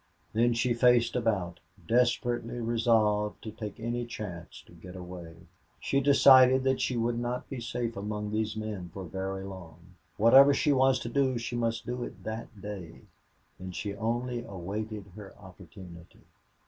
[0.33, 5.35] Then she faced about, desperately resolved to take any chance to get away.
[5.79, 9.93] She decided that she would not be safe among these men for very long.
[10.17, 13.01] Whatever she was to do she must do that day,
[13.59, 16.21] and she only awaited her opportunity.